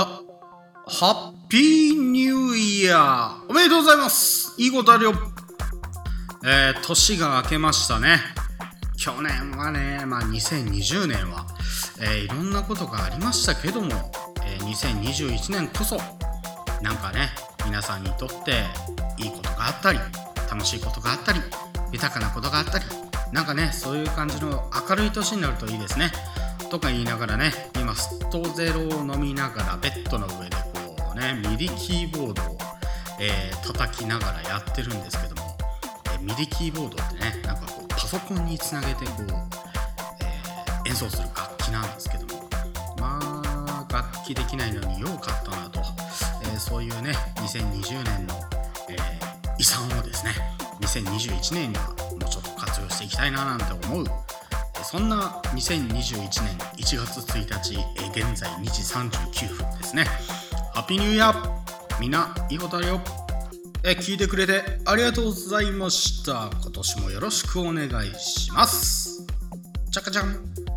[0.00, 0.22] あ、
[0.86, 5.12] ハッピーニューイヤーおめでとうございますいいことあるよ
[6.44, 8.20] えー、年が明けましたね。
[8.96, 11.46] 去年はね、まあ2020年は、
[12.00, 13.88] えー、いろんなことがありましたけども、
[14.46, 15.96] えー、2021年こそ、
[16.80, 17.30] なんかね、
[17.66, 18.62] 皆さんにとって
[19.20, 19.98] いいことがあったり、
[20.48, 21.40] 楽しいことがあったり、
[21.90, 22.84] 豊かなことがあったり、
[23.32, 26.12] なんかね、そういう感じの明るい年になるといいですね。
[26.70, 30.56] とか言いながらね、今、ストゼロを飲みながらベッドの上で
[30.96, 32.58] こうね、ミディキーボードを、
[33.18, 35.42] えー、叩きながらやってるんですけども、
[36.06, 39.22] えー、ミディキーボードってね、なんかこうパソコンにつなげてこう、
[40.20, 42.48] えー、演奏する楽器なんですけども、
[43.00, 45.80] まあ、楽器できないのによう買ったなと、
[46.42, 48.34] えー、そういうね、2020年の、
[48.90, 50.32] えー、遺産をですね、
[50.80, 54.04] 2021年にはもうちょっと活用していきたいななんて思う
[54.90, 60.06] そんな2021年1月1日え現在2時39分ですね。
[60.72, 63.00] ハッピーニューイヤーみんないいことあるよ
[63.84, 66.48] え聞いてくれてありがとうございました。
[66.62, 69.26] 今年もよろしくお願いします。
[69.90, 70.67] チャカチャン。